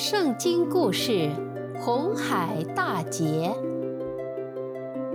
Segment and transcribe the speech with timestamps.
[0.00, 1.28] 圣经故事：
[1.80, 3.52] 红海大劫。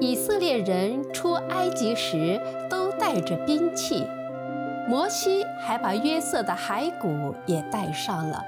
[0.02, 2.38] 以色列人出埃及时
[2.70, 4.06] 都带着兵器，
[4.90, 8.44] 摩西还把约瑟的骸骨也带上了，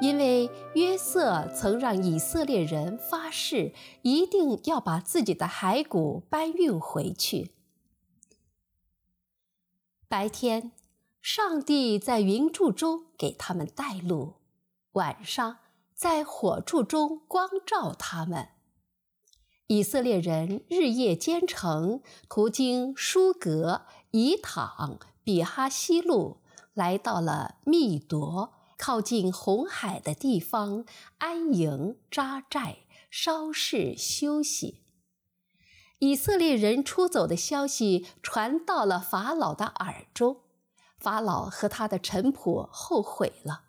[0.00, 7.50] 因为约瑟曾让以色列人发誓，一定要把自己的骸骨搬运回去。
[10.08, 10.72] 白天，
[11.20, 14.39] 上帝在云柱中给他们带路。
[14.94, 15.58] 晚上，
[15.94, 18.48] 在火柱中光照他们。
[19.68, 26.38] 以色列人日夜兼程，途经书革、以坦、比哈西路，
[26.74, 30.84] 来到了密夺，靠近红海的地方，
[31.18, 34.82] 安营扎寨，稍事休息。
[36.00, 40.40] 以色列人出走的消息传到了法老的耳中，
[40.98, 43.66] 法老和他的臣仆后悔了。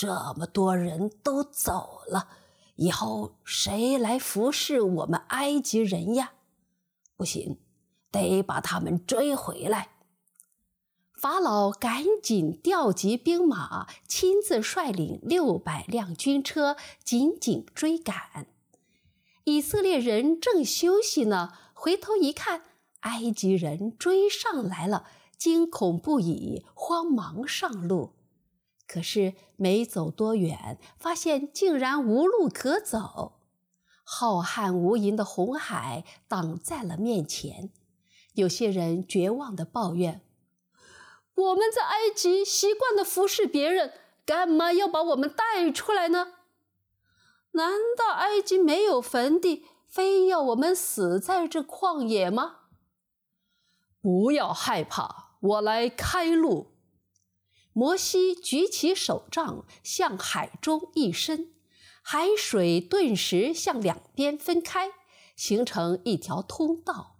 [0.00, 2.28] 这么多人都走了，
[2.76, 6.32] 以后谁来服侍我们埃及人呀？
[7.18, 7.58] 不行，
[8.10, 9.90] 得把他们追回来。
[11.12, 18.46] 法老赶紧调集兵马，亲自率领六百辆军车，紧紧追赶。
[19.44, 22.62] 以色列人正休息呢，回头一看，
[23.00, 25.04] 埃及人追上来了，
[25.36, 28.14] 惊恐不已，慌忙上路。
[28.92, 33.38] 可是没走多远，发现竟然无路可走，
[34.02, 37.70] 浩瀚无垠的红海挡在了面前。
[38.34, 40.22] 有些人绝望地抱怨
[41.36, 43.92] ：“我们在埃及习惯地服侍别人，
[44.26, 46.32] 干嘛要把我们带出来呢？
[47.52, 52.56] 难道埃及没有坟地，非要我们死在这旷野吗？”
[54.02, 56.72] 不要害怕，我来开路。
[57.72, 61.50] 摩西举起手杖，向海中一伸，
[62.02, 64.90] 海水顿时向两边分开，
[65.36, 67.16] 形成一条通道。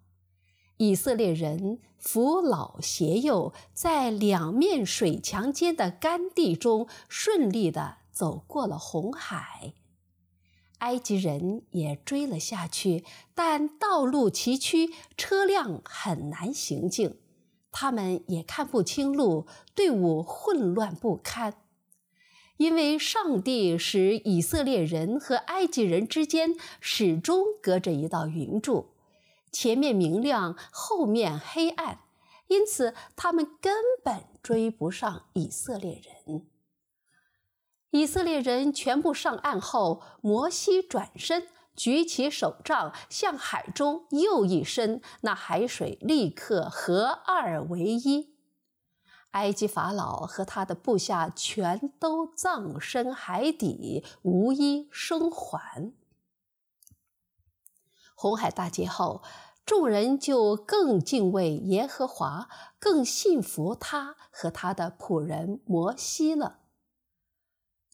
[0.78, 9.74] 以色列人扶老携幼，在两面水墙间的干地中顺利地走过了红海。
[10.78, 17.19] 埃及人也追了下去，但道路崎岖，车辆很难行进。
[17.72, 21.54] 他们也看不清路，队伍混乱不堪。
[22.56, 28.90] 因为上帝使以色列人和埃及人之间始终隔着一道云柱，
[29.50, 32.00] 前面明亮，后面黑暗，
[32.48, 36.46] 因此他们根本追不上以色列人。
[37.92, 41.48] 以色列人全部上岸后，摩西转身。
[41.80, 48.34] 举起手杖，向海中又一伸，那海水立刻合二为一。
[49.30, 55.90] 埃及法老和他的部下全都葬身海底，无一生还。
[58.14, 59.22] 红海大劫后，
[59.64, 66.59] 众人就更敬畏耶和华，更信服他和他的仆人摩西了。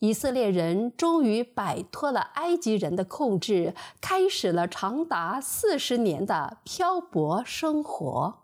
[0.01, 8.35] 以色列人终于摆脱了埃及人的控制，开始了长达四十年的漂泊生活。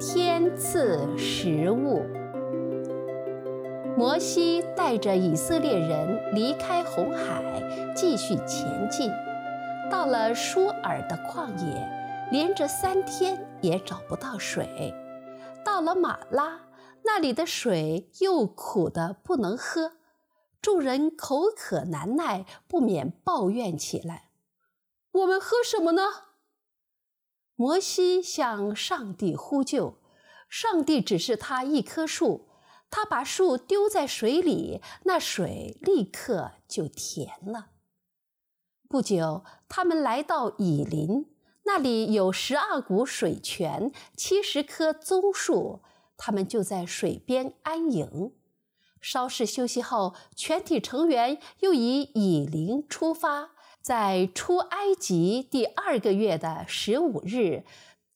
[0.00, 2.06] 天赐食物。
[3.98, 7.44] 摩西带着以色列人离开红海，
[7.94, 9.10] 继续前进，
[9.90, 11.99] 到了舒尔的旷野。
[12.30, 14.94] 连着三天也找不到水，
[15.64, 16.68] 到了马拉，
[17.02, 19.94] 那里的水又苦得不能喝，
[20.62, 24.30] 众人口渴难耐，不免抱怨起来
[25.10, 26.02] ：“我们喝什么呢？”
[27.56, 29.98] 摩西向上帝呼救，
[30.48, 32.48] 上帝指示他一棵树，
[32.90, 37.70] 他把树丢在水里，那水立刻就甜了。
[38.88, 41.29] 不久，他们来到以琳。
[41.72, 45.78] 那里有十二股水泉，七十棵棕树，
[46.16, 48.32] 他们就在水边安营。
[49.00, 53.50] 稍事休息后，全体成员又以以琳出发，
[53.80, 57.62] 在出埃及第二个月的十五日，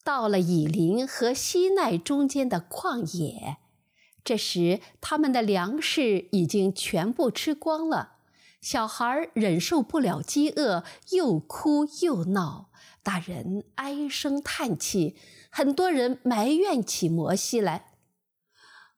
[0.03, 3.59] 到了以林和西奈中间的旷野。
[4.25, 8.15] 这时，他们的粮食已经全部吃光了，
[8.61, 12.71] 小孩忍受不了饥饿，又哭又闹。
[13.05, 15.15] 大人唉声叹气，
[15.51, 17.93] 很多人埋怨起摩西来：“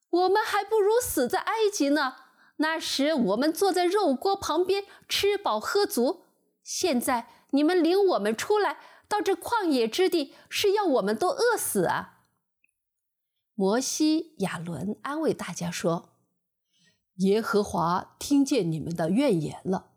[0.09, 2.15] 我们还不如死在埃及呢！
[2.59, 6.23] 那时我们坐在肉锅旁边，吃饱喝足。
[6.63, 12.21] 现在你们领我们出来，到这旷野之地，是要我们都饿死啊！”
[13.59, 16.11] 摩西、亚伦安慰大家说
[17.17, 19.96] ：“耶和华听见你们的怨言了，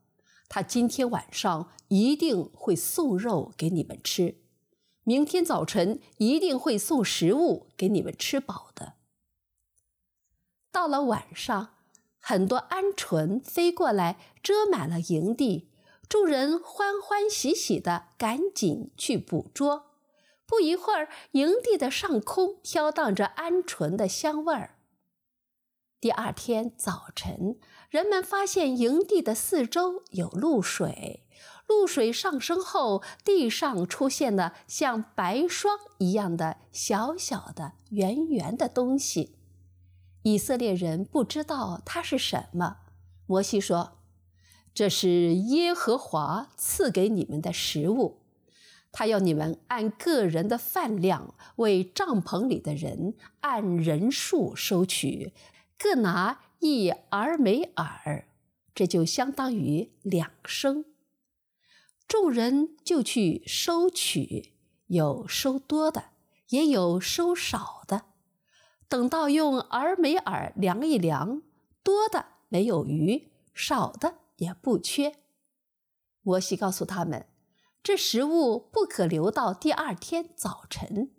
[0.49, 4.41] 他今天晚上一定会送肉给你们吃，
[5.03, 8.95] 明天早晨一定会送食物给你们吃饱的。”
[10.71, 11.75] 到了晚上，
[12.19, 15.69] 很多鹌鹑飞过来，遮满了营地。
[16.07, 19.91] 众人欢欢喜喜的赶紧去捕捉。
[20.47, 24.78] 不一会儿，营地的上空飘荡着鹌鹑的香味儿。
[26.01, 27.57] 第二天早晨，
[27.89, 31.25] 人们发现营地的四周有露水，
[31.67, 39.35] 露水上升后，地上出现了像白霜一样的小小的、圆圆的东西。
[40.23, 42.77] 以色列人不知道它是什么。
[43.25, 43.97] 摩西说。
[44.73, 48.21] 这是耶和华赐给你们的食物，
[48.93, 55.33] 他要你们按个人的饭量为帐篷里的人按人数收取，
[55.81, 58.27] 各拿一俄梅尔，
[58.75, 60.83] 这就相当于两升。
[62.05, 64.51] 众人就去收取，
[64.87, 66.09] 有收多的，
[66.49, 68.07] 也有收少的。
[68.89, 71.41] 等到用俄梅尔量一量，
[71.81, 75.15] 多的没有余，少的，也不缺。
[76.21, 77.25] 摩西告诉他们，
[77.81, 81.11] 这食物不可留到第二天早晨。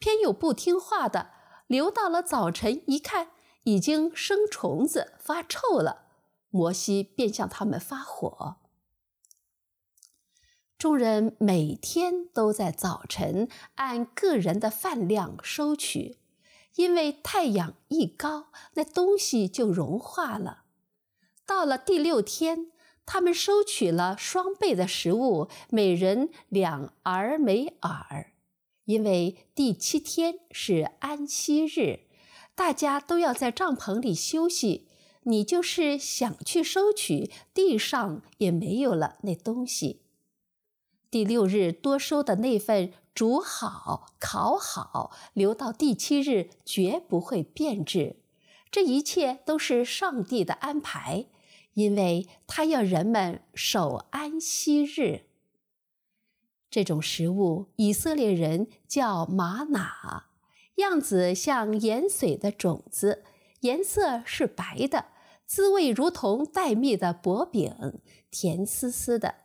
[0.00, 1.30] 偏有不听话的，
[1.68, 3.28] 留到了早晨，一看
[3.64, 6.06] 已经生虫子，发臭了。
[6.50, 8.56] 摩西便向他们发火。
[10.78, 16.18] 众人每天都在早晨按个人的饭量收取，
[16.76, 20.64] 因为太阳一高，那东西就融化了。
[21.46, 22.70] 到了第六天，
[23.06, 28.32] 他们收取了双倍的食物，每人两俄梅尔。
[28.84, 32.03] 因为第七天是安息日，
[32.54, 34.88] 大家都要在帐篷里休息。
[35.24, 40.02] 你就是想去收取，地上也没有了那东西。
[41.10, 48.16] 第六日多收的那份煮好、烤好，留到第七日绝不会变质。
[48.70, 51.26] 这一切都是上帝的安排。
[51.74, 55.22] 因为他要人们守安息日，
[56.70, 60.26] 这种食物以色列人叫玛哪，
[60.76, 63.24] 样子像盐水的种子，
[63.60, 65.06] 颜色是白的，
[65.46, 68.00] 滋味如同带蜜的薄饼，
[68.30, 69.36] 甜丝丝的。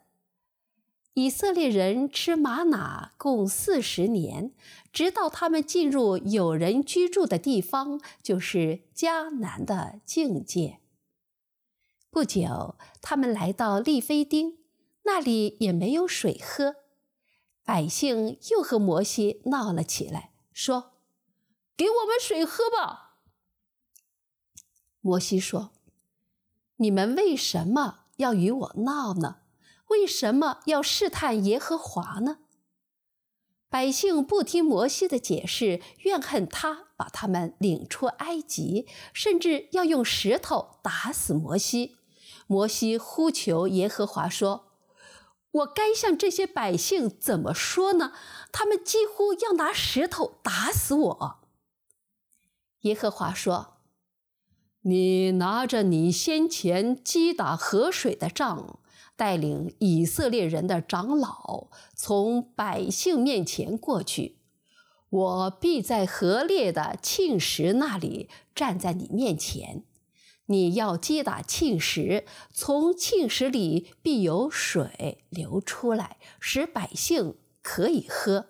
[1.14, 4.54] 以色列人吃玛哪共四十年，
[4.94, 10.80] 直到他们进入有人居住的地方，就是迦南的境界。
[12.10, 14.60] 不久，他们来到利非丁，
[15.04, 16.76] 那里也没有水喝。
[17.66, 20.89] 百姓又和摩西闹了起来，说
[21.80, 23.22] ：“给我们水喝吧。”
[25.00, 25.72] 摩西说
[26.76, 29.38] ：“你们为什么要与我闹呢？
[29.88, 32.40] 为什么要试探耶和华呢？”
[33.72, 41.96] 百姓不听摩西的解释，怨恨他把他们领出埃及，甚至要用石头打死摩西。
[42.48, 44.74] 摩西呼求耶和华说
[45.52, 48.12] ：“我该向这些百姓怎么说呢？
[48.52, 51.39] 他们几乎要拿石头打死我。”
[52.82, 53.78] 耶和华说
[54.84, 58.80] ：“你拿着你先前击打河水的杖，
[59.16, 64.38] 带领以色列人的长老从百姓面前过去，
[65.10, 69.84] 我必在河烈的庆石那里站在你面前。”
[70.52, 78.48] 你要击打庆石，从庆石里必有水流出来，使百姓可以喝。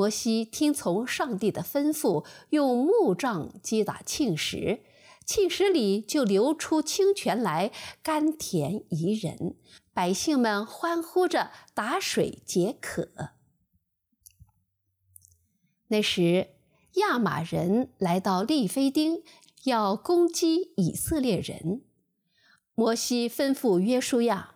[0.00, 4.80] 摩西听从上帝的吩咐，用木杖击打磬石，
[5.26, 7.70] 磬石里就流出清泉来，
[8.02, 9.56] 甘甜宜人。
[9.92, 13.10] 百姓们欢呼着打水解渴。
[15.88, 16.48] 那时，
[16.94, 19.22] 亚玛人来到利非丁。
[19.64, 21.82] 要攻击以色列人，
[22.74, 24.54] 摩西吩咐约书亚：“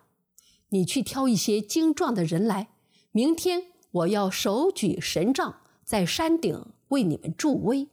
[0.69, 2.69] 你去挑一些精壮的人来，
[3.11, 7.87] 明天我要手举神杖，在山顶为你们助威。”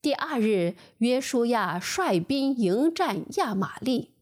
[0.00, 4.14] 第二日，约书亚率兵迎战亚玛力，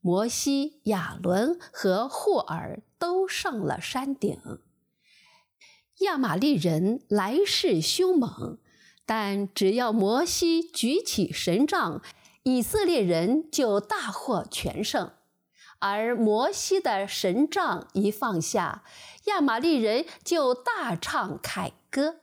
[0.00, 4.40] 摩西、亚伦和霍尔都上了山顶。
[6.00, 8.58] 亚玛力人来势凶猛。
[9.04, 12.02] 但只要摩西举起神杖，
[12.42, 15.12] 以色列人就大获全胜。
[15.78, 18.84] 而摩西的神杖一放下，
[19.28, 22.16] 亚玛力人就大唱凯歌。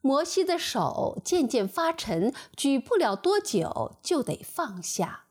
[0.00, 5.22] 摩西的手渐渐发沉，举不了多久就得放下。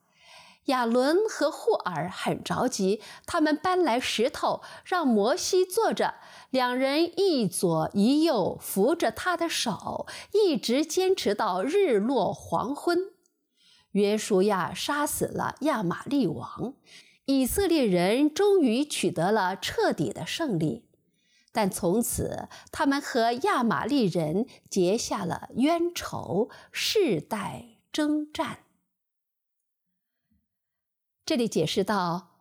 [0.65, 6.15] 亚伦和户珥很着急，他们搬来石头，让摩西坐着，
[6.49, 13.11] 两人一左一右扶着他的手，一直坚持到日落黄昏。
[13.91, 16.73] 约书亚杀死了亚玛力王，
[17.25, 20.89] 以色列人终于取得了彻底的胜利，
[21.51, 28.59] 但从此他们和亚玛力人结下了冤仇，世代征战。
[31.25, 32.31] 这里解释到，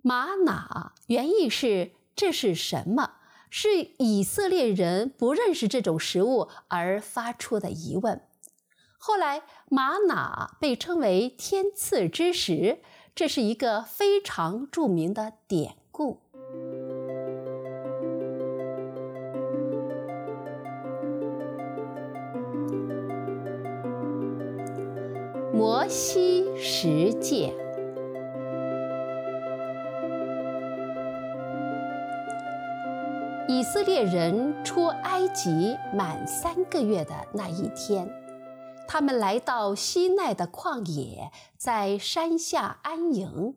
[0.00, 3.16] 玛瑙原意是这是什么？
[3.50, 8.26] 是以色列人不认识这种食物而发出的疑问。
[8.98, 12.82] 后来，玛瑙被称为天赐之食，
[13.16, 16.18] 这是一个非常著名的典故。
[25.50, 27.54] 摩西十诫。
[33.48, 38.06] 以色列人出埃及满三个月的那一天，
[38.88, 43.56] 他们来到西奈的旷野，在山下安营。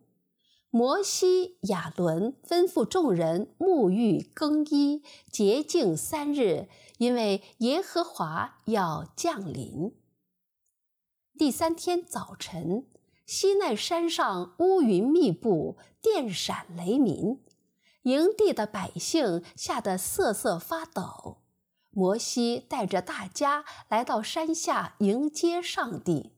[0.71, 6.67] 摩西、亚伦吩咐众人沐浴更衣，洁净三日，
[6.99, 9.95] 因为耶和华要降临。
[11.37, 12.85] 第三天早晨，
[13.25, 17.39] 西奈山上乌云密布，电闪雷鸣。
[18.03, 21.37] 营地的百姓吓得瑟瑟发抖。
[21.91, 26.33] 摩西带着大家来到山下迎接上帝。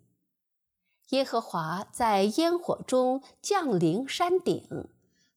[1.10, 4.88] 耶和华在烟火中降临山顶，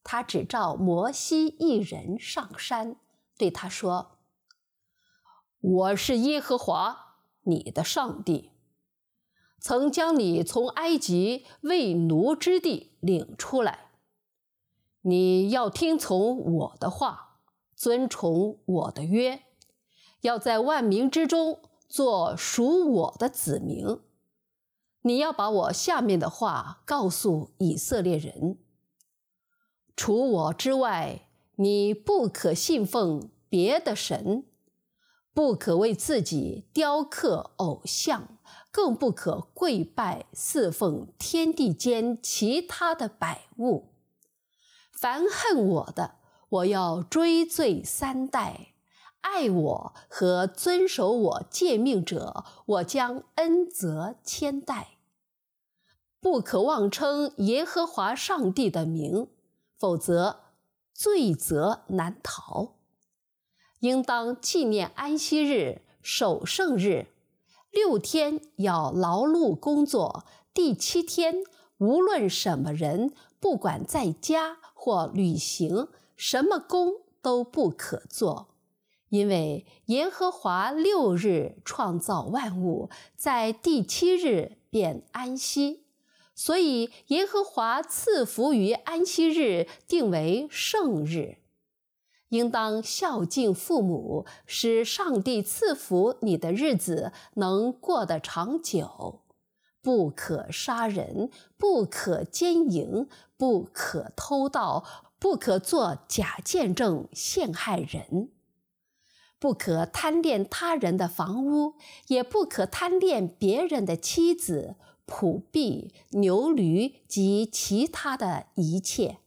[0.04, 2.96] 他只召摩西一人上山，
[3.36, 4.18] 对他说
[5.60, 8.52] ：“我是耶和华，你的上帝，
[9.58, 13.90] 曾将你从埃及为奴之地领出来。”
[15.06, 17.40] 你要听从我的话，
[17.74, 19.42] 遵从我的约，
[20.24, 24.00] 要在万民之中做属我的子民。
[25.02, 28.56] 你要把我下面的话告诉以色列人：
[29.94, 34.46] 除我之外，你不可信奉别的神，
[35.34, 38.38] 不可为自己雕刻偶像，
[38.70, 43.90] 更不可跪拜侍奉天地间其他的百物。
[44.90, 46.14] 凡恨我的，
[46.48, 48.73] 我要追罪三代；
[49.24, 54.98] 爱我和遵守我诫命者，我将恩泽千代。
[56.20, 59.28] 不可妄称耶和华上帝的名，
[59.78, 60.40] 否则
[60.92, 62.74] 罪责难逃。
[63.80, 67.06] 应当纪念安息日，守圣日，
[67.70, 71.42] 六天要劳碌工作，第七天
[71.78, 74.58] 无论什么人，不管在家。
[74.76, 78.53] 或旅行，什么工都不可做，
[79.14, 85.84] 因为耶和华六日创造万物，在第七日便安息，
[86.34, 91.36] 所以耶和华赐福于安息日，定为圣日。
[92.30, 99.20] 应当孝敬父母，使上帝赐福你的日子能过得长久。
[99.80, 103.06] 不可杀人，不可奸淫，
[103.36, 104.84] 不可偷盗，
[105.20, 108.30] 不可作假见证陷害人，
[109.44, 111.74] 不可贪恋他人的房屋，
[112.06, 119.18] 也不可贪恋别人的妻子、仆婢、牛驴及其他的一切。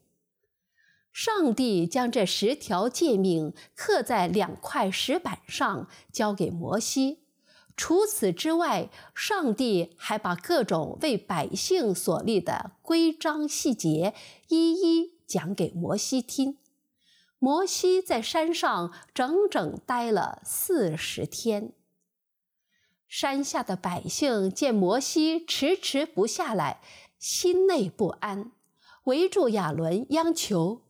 [1.13, 7.19] 上帝将这十条诫命刻在两块石板上，交给摩西。
[7.75, 14.15] 除此之外，上帝还把各种为百姓所立的规章细节
[14.47, 16.57] 一一讲给摩西听。
[17.39, 21.73] 摩西在山上整整待了四十天。
[23.07, 26.81] 山下的百姓见摩西迟迟不下来，
[27.17, 28.51] 心内不安，
[29.05, 30.81] 围住亚伦央求：“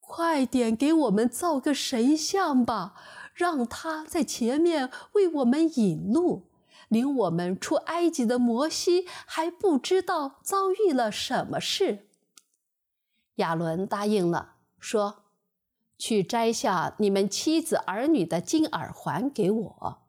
[0.00, 2.94] 快点给我们造个神像吧！”
[3.36, 6.48] 让他在前面为我们引路，
[6.88, 12.08] 领我们出埃及的摩西还不知道遭遇了什么事。
[13.34, 15.24] 亚伦答应了，说
[15.98, 20.02] ：“去摘下你们妻子儿女的金耳环给我。”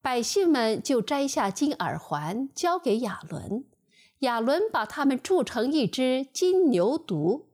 [0.00, 3.64] 百姓们就摘下金耳环交给亚伦，
[4.20, 7.46] 亚伦把他们铸成一只金牛犊，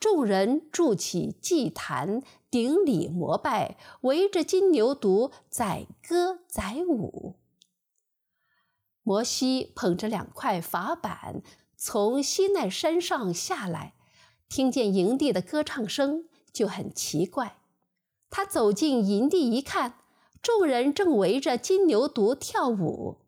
[0.00, 7.34] 众人筑起祭坛，顶礼膜拜，围着金牛犊载歌载舞。
[9.02, 11.42] 摩西捧着两块法板
[11.76, 13.94] 从西奈山上下来，
[14.48, 17.58] 听见营地的歌唱声，就很奇怪。
[18.30, 20.00] 他走进营地一看，
[20.42, 23.18] 众人正围着金牛犊跳舞。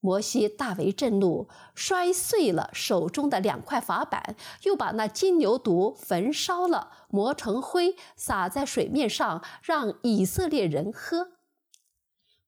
[0.00, 11.28] 摩西大为震怒，摔碎了手中的两块法板，又把那金牛犊焚烧了，磨成灰，撒在水面上，让以色列人喝。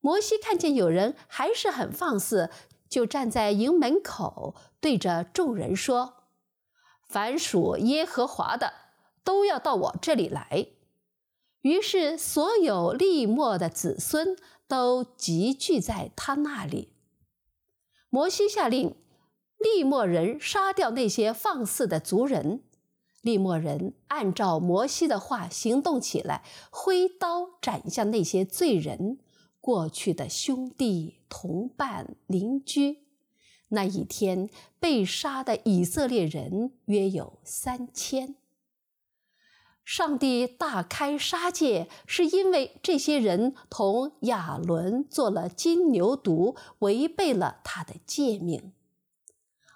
[0.01, 2.49] 摩西看见有人还是很放肆，
[2.89, 6.14] 就站在营门口，对着众人说
[7.07, 8.73] ：“凡属耶和华的，
[9.23, 10.67] 都要到我这里来。”
[11.61, 16.93] 于是所有利末的子孙都集聚在他那里。
[18.09, 18.95] 摩西下令，
[19.57, 22.61] 利末人杀掉那些放肆的族人。
[23.21, 29.17] 利末人按照摩西的话行动起来，挥刀斩向那些罪人，
[29.59, 33.04] 过去的兄弟、同伴、邻居。
[33.69, 38.35] 那一天被杀的以色列人约有三千。
[39.83, 48.73] 上帝大开杀戒，是因为这些人同亚伦做了金牛犊，违背了他的诫命。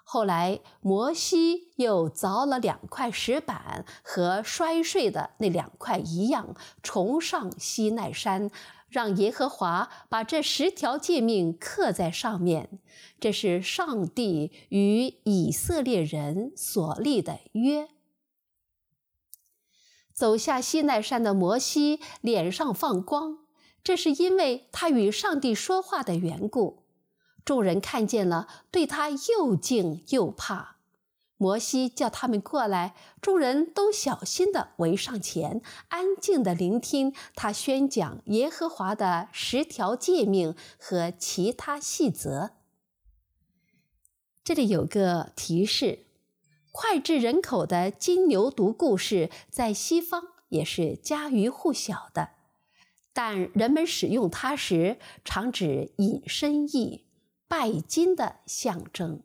[0.02, 8.50] 后来，摩西又凿了两块石板，和摔碎的那两块一样，重上西奈山，
[8.90, 12.80] 让耶和华把这十条诫命刻在上面。
[13.18, 17.88] 这是上帝与以色列人所立的约。
[20.12, 23.38] 走下西奈山的摩西脸上放光，
[23.82, 26.84] 这是因为他与上帝说话的缘故。
[27.42, 30.79] 众人看见了，对他又敬又怕。
[31.40, 42.50] 摩西叫他们过来，众人都小心地围上前，安静地聆听他宣讲耶和华的十条诫命和其他细则。
[44.44, 46.00] 这里有个提示。
[46.72, 52.32] 脍炙人口的金牛犊故事在西方也是家喻户晓的，
[53.14, 57.06] 但人们使用它时常指引申意、
[57.48, 59.22] 拜金的象征。